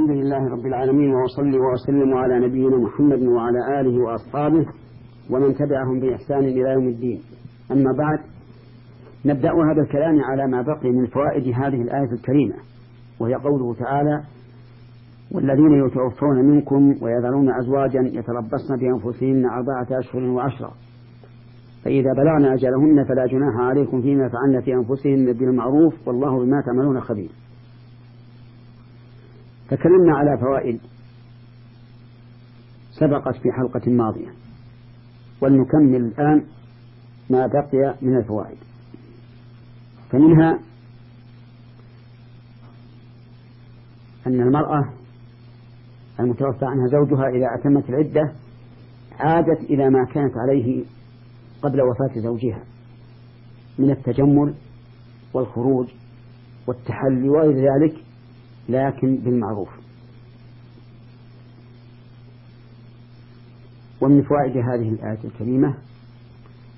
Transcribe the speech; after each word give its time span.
الحمد 0.00 0.16
لله 0.16 0.48
رب 0.48 0.66
العالمين 0.66 1.14
وأصلي 1.14 1.58
وأسلم 1.58 2.14
على 2.14 2.46
نبينا 2.46 2.76
محمد 2.76 3.22
وعلى 3.22 3.80
آله 3.80 4.02
وأصحابه 4.02 4.66
ومن 5.30 5.54
تبعهم 5.54 6.00
بإحسان 6.00 6.38
إلى 6.38 6.70
يوم 6.72 6.88
الدين. 6.88 7.20
أما 7.70 7.92
بعد 7.98 8.18
نبدأ 9.26 9.52
هذا 9.52 9.82
الكلام 9.82 10.20
على 10.24 10.46
ما 10.46 10.62
بقي 10.62 10.90
من 10.90 11.06
فوائد 11.06 11.54
هذه 11.54 11.82
الآية 11.82 12.12
الكريمة 12.12 12.54
وهي 13.20 13.34
قوله 13.34 13.74
تعالى 13.74 14.22
والذين 15.32 15.86
يتوفون 15.86 16.44
منكم 16.44 16.94
ويذرون 17.02 17.50
أزواجا 17.50 18.00
يتربصن 18.00 18.76
بأنفسهن 18.76 19.46
أربعة 19.46 19.98
أشهر 19.98 20.22
وعشرا 20.22 20.70
فإذا 21.84 22.12
بلغن 22.12 22.44
أجلهن 22.44 23.04
فلا 23.04 23.26
جناح 23.26 23.56
عليكم 23.56 24.02
فيما 24.02 24.28
فعلن 24.28 24.60
في 24.60 24.74
أنفسهن 24.74 25.32
بالمعروف 25.32 26.08
والله 26.08 26.44
بما 26.44 26.62
تعملون 26.66 27.00
خبير. 27.00 27.30
تكلمنا 29.70 30.16
على 30.18 30.38
فوائد 30.38 30.80
سبقت 32.92 33.36
في 33.36 33.52
حلقة 33.52 33.90
ماضية 33.90 34.28
ولنكمل 35.40 35.96
الآن 35.96 36.44
ما 37.30 37.46
بقي 37.46 37.94
من 38.02 38.16
الفوائد. 38.16 38.58
فمنها 40.10 40.58
أن 44.26 44.40
المرأة 44.40 44.92
المتوفى 46.20 46.64
عنها 46.64 46.86
زوجها 46.86 47.28
إذا 47.28 47.46
أتمت 47.60 47.90
العدة 47.90 48.32
عادت 49.18 49.60
إلى 49.60 49.90
ما 49.90 50.04
كانت 50.04 50.32
عليه 50.36 50.84
قبل 51.62 51.80
وفاة 51.80 52.20
زوجها 52.20 52.62
من 53.78 53.90
التجمل 53.90 54.54
والخروج 55.34 55.86
والتحلي 56.66 57.28
وغير 57.28 57.56
ذلك 57.56 57.94
لكن 58.70 59.16
بالمعروف. 59.16 59.68
ومن 64.00 64.22
فوائد 64.22 64.56
هذه 64.56 64.88
الآية 64.88 65.18
الكريمة 65.24 65.74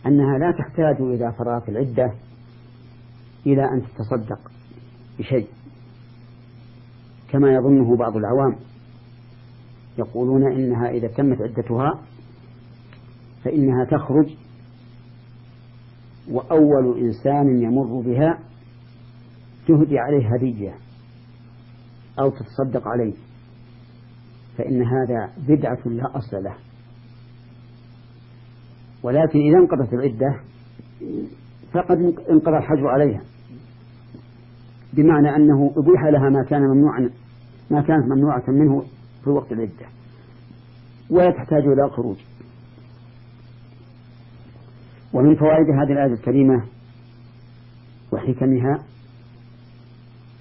أنها 0.07 0.39
لا 0.39 0.51
تحتاج 0.51 0.97
إذا 1.01 1.31
فرغت 1.31 1.69
العدة 1.69 2.13
إلى 3.47 3.65
أن 3.65 3.83
تتصدق 3.83 4.51
بشيء 5.19 5.49
كما 7.29 7.53
يظنه 7.53 7.97
بعض 7.97 8.17
العوام 8.17 8.57
يقولون 9.99 10.53
إنها 10.53 10.91
إذا 10.91 11.09
تمت 11.09 11.41
عدتها 11.43 12.01
فإنها 13.45 13.85
تخرج 13.85 14.35
وأول 16.31 16.99
إنسان 16.99 17.63
يمر 17.63 18.01
بها 18.01 18.39
تهدي 19.69 19.99
عليه 19.99 20.35
هدية. 20.35 20.75
أو 22.19 22.31
تتصدق 22.31 22.89
عليه. 22.89 23.13
فإن 24.59 24.83
هذا 24.83 25.31
بدعة 25.49 25.79
لا 25.85 26.17
أصل 26.17 26.37
له. 26.45 26.55
ولكن 29.03 29.39
إذا 29.39 29.59
انقضت 29.59 29.93
العدة 29.93 30.41
فقد 31.73 31.99
انقضى 32.31 32.57
الحجر 32.57 32.89
عليها. 32.89 33.21
بمعنى 34.93 35.37
أنه 35.37 35.73
أبيح 35.77 36.05
لها 36.05 36.29
ما 36.29 36.45
كان 36.45 36.63
ممنوعا 36.63 37.11
ما 37.71 37.83
كانت 37.83 38.05
ممنوعة 38.07 38.45
منه 38.49 38.85
في 39.25 39.31
وقت 39.31 39.53
العدة. 39.53 39.87
ولا 41.11 41.31
تحتاج 41.31 41.63
إلى 41.63 41.91
خروج. 41.91 42.17
ومن 45.13 45.37
فوائد 45.37 45.67
هذه 45.71 45.93
الآية 45.93 46.13
الكريمة 46.13 46.65
وحكمها 48.13 48.85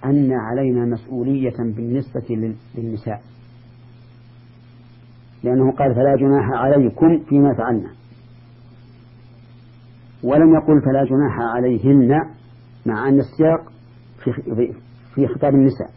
أن 0.06 0.34
علينا 0.34 0.86
مسؤولية 0.86 1.58
بالنسبة 1.58 2.54
للنساء. 2.76 3.22
لأنه 5.44 5.72
قال 5.72 5.96
فلا 5.96 6.16
جناح 6.16 6.50
عليكم 6.52 7.24
فيما 7.30 7.54
فعلنا. 7.54 7.90
ولم 10.24 10.54
يقل 10.54 10.82
فلا 10.82 11.04
جناح 11.04 11.40
عليهن 11.56 12.10
مع 12.86 13.10
أن 13.10 13.20
السياق 13.20 13.72
في 15.16 15.28
خطاب 15.28 15.54
النساء 15.54 15.90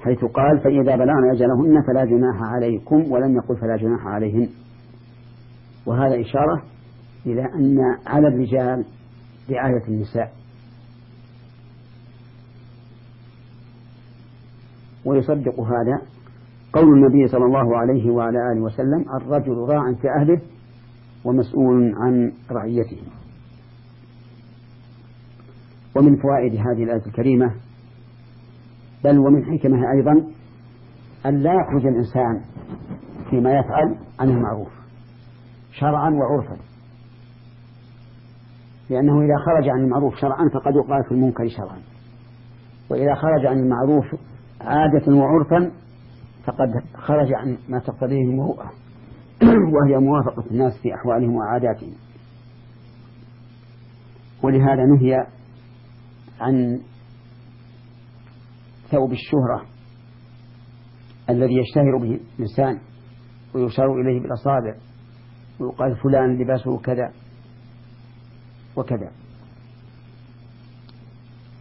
حيث 0.00 0.24
قال 0.24 0.58
فإذا 0.58 0.96
بلغن 0.96 1.30
أجلهن 1.30 1.82
فلا 1.86 2.04
جناح 2.04 2.42
عليكم 2.42 3.12
ولم 3.12 3.36
يقل 3.36 3.56
فلا 3.56 3.76
جناح 3.76 4.06
عليهن. 4.06 4.48
وهذا 5.86 6.20
إشارة 6.20 6.62
إلى 7.26 7.44
أن 7.44 7.78
على 8.06 8.28
الرجال 8.28 8.84
رعاية 9.50 9.88
النساء. 9.88 10.32
ويصدق 15.06 15.60
هذا 15.60 16.02
قول 16.72 16.88
النبي 16.88 17.28
صلى 17.28 17.44
الله 17.44 17.76
عليه 17.76 18.10
وعلى 18.10 18.52
آله 18.52 18.60
وسلم 18.60 19.04
الرجل 19.16 19.54
راع 19.54 19.92
في 19.92 20.08
أهله 20.20 20.40
ومسؤول 21.24 21.94
عن 21.96 22.32
رعيته. 22.50 23.02
ومن 25.96 26.16
فوائد 26.16 26.54
هذه 26.54 26.84
الآية 26.84 27.06
الكريمة 27.06 27.54
بل 29.04 29.18
ومن 29.18 29.44
حكمها 29.44 29.92
أيضا 29.92 30.12
أن 31.26 31.42
لا 31.42 31.52
يخرج 31.54 31.86
الإنسان 31.86 32.40
فيما 33.30 33.50
يفعل 33.58 33.96
عن 34.20 34.28
المعروف 34.28 34.72
شرعا 35.72 36.10
وعرفا. 36.10 36.56
لأنه 38.90 39.20
إذا 39.20 39.36
خرج 39.46 39.68
عن 39.68 39.80
المعروف 39.80 40.14
شرعا 40.16 40.48
فقد 40.54 40.74
يقال 40.76 41.04
في 41.04 41.12
المنكر 41.12 41.48
شرعا. 41.48 41.78
وإذا 42.90 43.14
خرج 43.14 43.46
عن 43.46 43.58
المعروف 43.58 44.04
عادة 44.66 45.14
وعرفا 45.14 45.72
فقد 46.44 46.68
خرج 46.94 47.32
عن 47.32 47.58
ما 47.68 47.78
تقتضيه 47.78 48.22
المروءة 48.22 48.72
وهي 49.74 49.98
موافقة 49.98 50.44
الناس 50.50 50.72
في 50.82 50.94
أحوالهم 50.94 51.36
وعاداتهم. 51.36 51.94
ولهذا 54.42 54.84
نهي 54.84 55.26
عن 56.40 56.80
ثوب 58.90 59.12
الشهرة 59.12 59.66
الذي 61.30 61.54
يشتهر 61.54 61.96
به 61.96 62.20
الإنسان 62.38 62.80
ويشار 63.54 64.00
إليه 64.00 64.20
بالأصابع 64.20 64.74
ويقال 65.60 65.96
فلان 65.96 66.38
لباسه 66.38 66.78
كذا 66.78 67.12
وكذا. 68.76 69.10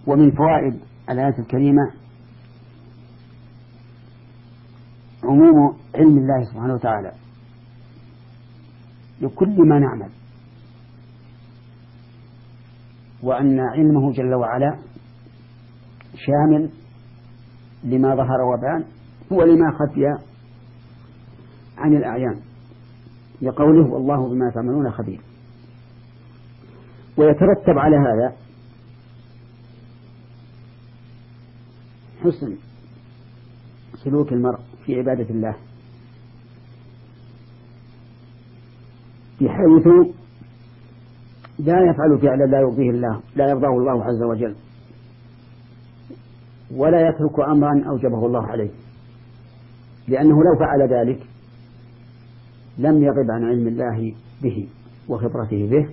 ومن 0.07 0.31
فوائد 0.31 0.79
الآية 1.09 1.39
الكريمة 1.39 2.04
عموم 5.25 5.77
علم 5.95 6.17
الله 6.17 6.43
سبحانه 6.51 6.73
وتعالى. 6.73 7.11
لكل 9.21 9.67
ما 9.67 9.79
نعمل. 9.79 10.09
وأن 13.23 13.59
علمه 13.59 14.11
جل 14.11 14.33
وعلا 14.33 14.79
شامل 16.15 16.69
لما 17.83 18.15
ظهر 18.15 18.41
وبان 18.41 18.83
ولما 19.31 19.71
خفي 19.71 20.05
عن 21.77 21.95
الأعيان. 21.95 22.39
لقوله 23.41 23.93
والله 23.93 24.29
بما 24.29 24.51
تعملون 24.55 24.91
خبير. 24.91 25.21
ويترتب 27.17 27.77
على 27.77 27.97
هذا 27.97 28.35
حسن 32.23 32.55
سلوك 34.03 34.33
المرء. 34.33 34.74
في 34.85 34.99
عبادة 34.99 35.29
الله. 35.29 35.55
بحيث 39.41 39.87
لا 41.59 41.81
يفعل 41.89 42.19
فعلا 42.21 42.43
لا 42.43 42.59
يرضيه 42.59 42.89
الله 42.89 43.21
لا 43.35 43.49
يرضاه 43.49 43.69
الله 43.69 44.03
عز 44.03 44.23
وجل. 44.23 44.55
ولا 46.71 47.09
يترك 47.09 47.39
أمرا 47.39 47.83
أوجبه 47.87 48.25
الله 48.25 48.47
عليه. 48.47 48.69
لأنه 50.07 50.43
لو 50.43 50.59
فعل 50.59 50.81
ذلك 50.93 51.19
لم 52.77 53.03
يغب 53.03 53.31
عن 53.31 53.43
علم 53.43 53.67
الله 53.67 54.13
به 54.41 54.67
وخبرته 55.09 55.69
به 55.71 55.89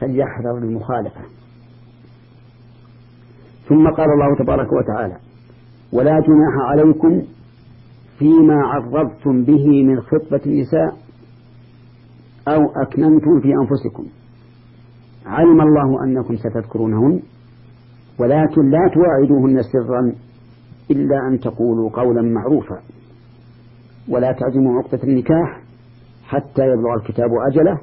فليحذر 0.00 0.58
المخالفة 0.58 1.20
ثم 3.68 3.90
قال 3.90 4.10
الله 4.10 4.44
تبارك 4.44 4.72
وتعالى 4.72 5.16
ولا 5.92 6.20
جناح 6.20 6.70
عليكم 6.70 7.22
فيما 8.18 8.54
عرضتم 8.54 9.44
به 9.44 9.84
من 9.84 10.00
خطبة 10.00 10.40
النساء 10.46 10.96
أو 12.48 12.60
أكننتم 12.82 13.40
في 13.40 13.52
أنفسكم. 13.62 14.04
علم 15.26 15.60
الله 15.60 16.04
أنكم 16.04 16.36
ستذكرونهن 16.36 17.22
ولكن 18.20 18.70
لا 18.70 18.90
تواعدوهن 18.94 19.62
سرا 19.62 20.12
إلا 20.90 21.28
أن 21.28 21.38
تقولوا 21.38 21.90
قولا 21.90 22.22
معروفا. 22.22 22.80
ولا 24.08 24.32
تعزموا 24.32 24.78
عقدة 24.78 25.02
النكاح 25.02 25.62
حتى 26.24 26.62
يبلغ 26.62 26.94
الكتاب 27.00 27.30
أجله. 27.50 27.80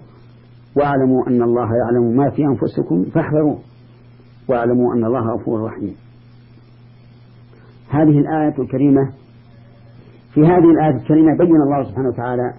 واعلموا 0.77 1.27
أن 1.27 1.41
الله 1.41 1.69
يعلم 1.75 2.17
ما 2.17 2.29
في 2.29 2.43
أنفسكم 2.43 3.03
فاحذروه 3.03 3.59
واعلموا 4.49 4.93
أن 4.93 5.05
الله 5.05 5.33
غفور 5.33 5.63
رحيم. 5.63 5.95
هذه 7.89 8.19
الآية 8.19 8.59
الكريمة 8.59 9.11
في 10.35 10.41
هذه 10.41 10.71
الآية 10.71 10.95
الكريمة 11.01 11.37
بين 11.37 11.55
الله 11.55 11.83
سبحانه 11.89 12.09
وتعالى 12.09 12.53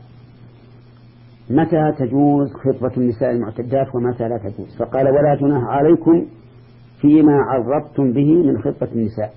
متى 1.50 1.92
تجوز 1.98 2.52
خطبة 2.52 2.96
النساء 2.96 3.30
المعتدات 3.30 3.94
ومتى 3.94 4.28
لا 4.28 4.38
تجوز. 4.38 4.76
فقال 4.78 5.08
ولا 5.08 5.36
جناح 5.40 5.62
عليكم 5.64 6.26
فيما 7.00 7.32
عرضتم 7.32 8.12
به 8.12 8.34
من 8.34 8.62
خطبة 8.62 8.92
النساء. 8.92 9.34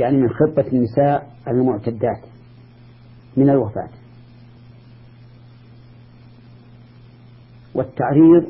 يعني 0.00 0.16
من 0.16 0.28
خطبة 0.28 0.66
النساء 0.72 1.30
المعتدات 1.48 2.20
من 3.36 3.50
الوفاة. 3.50 3.88
والتعريض 7.74 8.44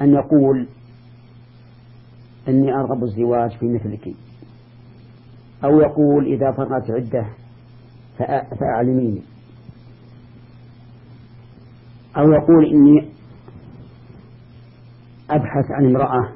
أن 0.00 0.14
يقول 0.14 0.66
إني 2.48 2.74
أرغب 2.74 3.02
الزواج 3.02 3.50
في 3.50 3.66
مثلك. 3.66 4.14
أو 5.64 5.80
يقول 5.80 6.26
إذا 6.26 6.52
فرغت 6.52 6.90
عدة 6.90 7.26
فأعلميني. 8.60 9.22
أو 12.16 12.32
يقول 12.32 12.66
إني 12.66 13.08
أبحث 15.30 15.70
عن 15.70 15.86
امرأة 15.86 16.32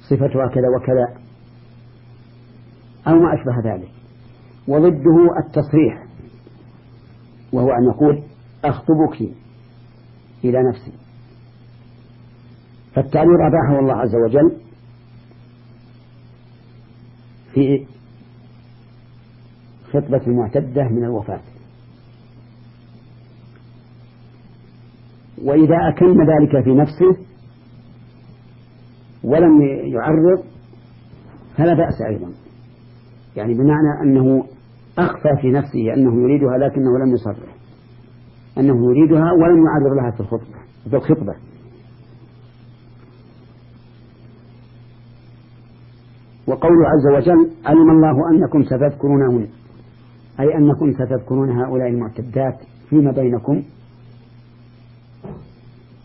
صفتها 0.00 0.48
كذا 0.54 0.68
وكذا. 0.76 1.20
أو 3.08 3.14
ما 3.14 3.34
أشبه 3.34 3.72
ذلك. 3.72 3.90
وضده 4.68 5.38
التصريح 5.46 6.06
وهو 7.52 7.70
أن 7.70 7.84
يقول 7.94 8.22
أخطبك 8.64 9.20
إلى 10.44 10.58
نفسي. 10.68 10.92
فالتعبير 12.94 13.46
أباحه 13.46 13.78
الله 13.80 13.94
عز 13.94 14.14
وجل 14.14 14.65
في 17.56 17.86
خطبة 19.92 20.26
المعتدة 20.26 20.88
من 20.88 21.04
الوفاة. 21.04 21.40
وإذا 25.42 25.76
أكن 25.88 26.06
ذلك 26.06 26.64
في 26.64 26.70
نفسه 26.70 27.26
ولم 29.24 29.62
يعرض 29.62 30.44
فلا 31.56 31.74
بأس 31.74 32.02
أيضا. 32.08 32.32
يعني 33.36 33.54
بمعنى 33.54 34.02
أنه 34.02 34.44
أخفى 34.98 35.28
في 35.42 35.50
نفسه 35.50 35.94
أنه 35.94 36.22
يريدها 36.22 36.58
لكنه 36.58 36.98
لم 36.98 37.14
يصرح. 37.14 37.56
أنه 38.58 38.90
يريدها 38.90 39.32
ولم 39.32 39.64
يعرض 39.66 39.96
لها 39.96 40.10
في 40.10 40.20
الخطبة 40.20 40.58
في 40.90 40.96
الخطبة. 40.96 41.34
وقوله 46.46 46.88
عز 46.88 47.06
وجل 47.16 47.50
علم 47.66 47.90
الله 47.90 48.30
أنكم 48.30 48.62
ستذكرونهن 48.62 49.48
أي 50.40 50.54
أنكم 50.54 50.92
ستذكرون 50.92 51.50
هؤلاء 51.50 51.88
المعتدات 51.88 52.58
فيما 52.88 53.12
بينكم 53.12 53.62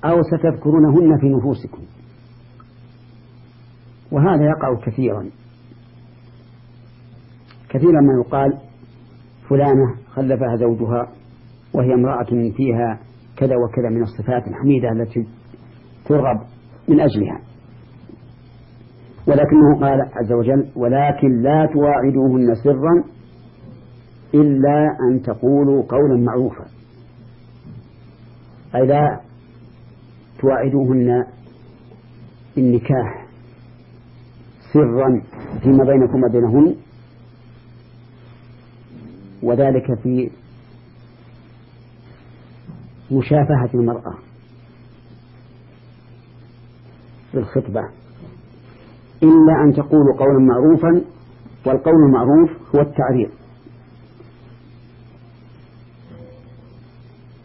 أو 0.05 0.21
ستذكرونهن 0.21 1.17
في 1.19 1.29
نفوسكم. 1.29 1.81
وهذا 4.11 4.43
يقع 4.43 4.75
كثيرا. 4.85 5.29
كثيرا 7.69 8.01
ما 8.01 8.23
يقال 8.25 8.57
فلانة 9.49 9.95
خلفها 10.09 10.55
زوجها 10.55 11.07
وهي 11.73 11.93
امرأة 11.93 12.51
فيها 12.57 12.99
كذا 13.37 13.55
وكذا 13.55 13.89
من 13.89 14.01
الصفات 14.01 14.47
الحميدة 14.47 14.89
التي 14.91 15.27
ترغب 16.05 16.41
من 16.89 16.99
أجلها. 16.99 17.50
ولكنه 19.27 19.79
قال 19.81 20.01
عز 20.13 20.31
وجل 20.31 20.67
ولكن 20.75 21.41
لا 21.41 21.69
تواعدوهن 21.73 22.55
سرا 22.55 23.03
إلا 24.33 24.97
أن 25.09 25.21
تقولوا 25.21 25.83
قولا 25.89 26.17
معروفا. 26.25 26.65
أي 28.75 28.85
لا 28.85 29.19
تواعدوهن 30.39 31.25
بالنكاح 32.55 33.25
سرا 34.73 35.21
فيما 35.63 35.83
بينكم 35.83 36.23
وبينهن 36.23 36.75
وذلك 39.43 39.99
في 40.03 40.29
مشافهة 43.11 43.69
المرأة 43.73 44.13
في 47.31 47.37
الخطبة. 47.37 47.89
إلا 49.23 49.63
أن 49.63 49.73
تقولوا 49.73 50.17
قولا 50.17 50.39
معروفا 50.39 51.01
والقول 51.65 51.95
المعروف 51.95 52.75
هو 52.75 52.81
التعريض. 52.81 53.29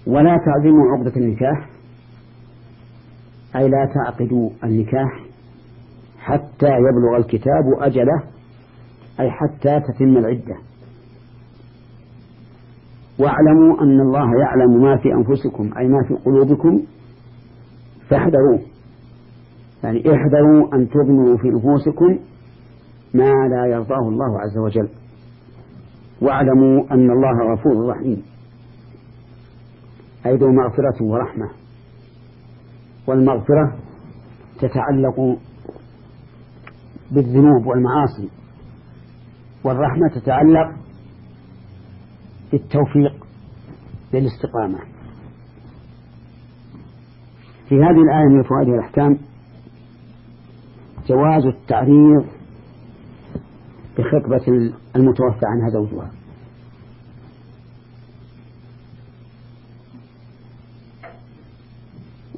ولا 0.07 0.37
تعزموا 0.37 0.97
عقدة 0.97 1.17
النكاح 1.17 1.69
أي 3.57 3.69
لا 3.69 3.89
تعقدوا 3.95 4.51
النكاح 4.65 5.21
حتى 6.19 6.67
يبلغ 6.67 7.17
الكتاب 7.17 7.65
أجله 7.79 8.23
أي 9.21 9.31
حتى 9.31 9.81
تتم 9.81 10.17
العدة. 10.17 10.57
واعلموا 13.19 13.83
أن 13.83 14.01
الله 14.01 14.41
يعلم 14.41 14.83
ما 14.83 14.97
في 14.97 15.13
أنفسكم 15.13 15.79
أي 15.79 15.89
ما 15.89 16.03
في 16.09 16.15
قلوبكم 16.15 16.83
فاحذروه. 18.09 18.61
يعني 19.85 19.99
احذروا 19.99 20.75
أن 20.75 20.89
تغنوا 20.89 21.37
في 21.37 21.49
نفوسكم 21.49 22.19
ما 23.15 23.49
لا 23.49 23.67
يرضاه 23.67 24.09
الله 24.09 24.41
عز 24.41 24.59
وجل. 24.59 24.89
واعلموا 26.23 26.85
أن 26.91 27.11
الله 27.11 27.53
غفور 27.53 27.89
رحيم. 27.89 28.23
أي 30.27 30.37
ذو 30.37 30.53
مغفرة 30.53 31.03
ورحمة. 31.03 31.51
والمغفرة 33.07 33.77
تتعلق 34.59 35.39
بالذنوب 37.11 37.67
والمعاصي. 37.67 38.31
والرحمة 39.65 40.09
تتعلق 40.15 40.73
بالتوفيق 42.53 43.27
للاستقامة 44.13 44.79
في 47.69 47.75
هذه 47.75 48.03
الآية 48.03 48.29
من 48.29 48.43
فوائد 48.43 48.69
الأحكام 48.69 49.19
جواز 51.09 51.47
التعريض 51.47 52.27
بخطبة 53.99 54.73
المتوفى 54.97 55.47
عنها 55.47 55.69
زوجها. 55.73 56.11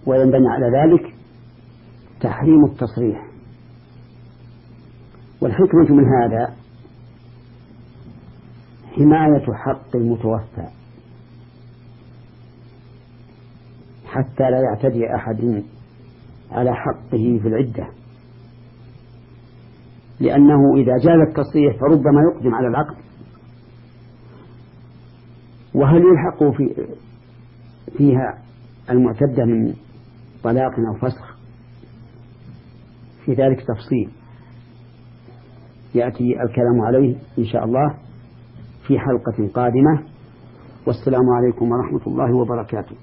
وينبني 0.07 0.49
على 0.49 0.67
ذلك 0.67 1.15
تحريم 2.21 2.65
التصريح. 2.65 3.27
والحكمة 5.41 5.97
من 5.97 6.05
هذا 6.05 6.55
حماية 8.97 9.53
حق 9.53 9.97
المتوفى. 9.97 10.69
حتى 14.07 14.51
لا 14.51 14.61
يعتدي 14.61 15.15
أحد 15.15 15.65
على 16.51 16.75
حقه 16.75 17.39
في 17.43 17.49
العدة. 17.49 17.89
لأنه 20.21 20.75
إذا 20.77 20.97
جاز 20.97 21.29
التصريح 21.29 21.77
فربما 21.81 22.23
يقدم 22.33 22.55
على 22.55 22.69
العقد. 22.69 22.97
وهل 25.75 26.03
يلحق 26.03 26.57
في 26.57 26.87
فيها 27.99 28.39
المعتدة 28.91 29.45
من 29.45 29.75
طلاق 30.43 30.73
أو 30.89 30.95
فسخ؟ 31.09 31.39
في 33.25 33.33
ذلك 33.33 33.61
تفصيل. 33.61 34.11
يأتي 35.95 36.43
الكلام 36.43 36.81
عليه 36.81 37.17
إن 37.39 37.45
شاء 37.45 37.65
الله 37.65 37.95
في 38.87 38.99
حلقة 38.99 39.53
قادمة. 39.55 40.03
والسلام 40.87 41.25
عليكم 41.31 41.71
ورحمة 41.71 42.07
الله 42.07 42.37
وبركاته. 42.37 42.97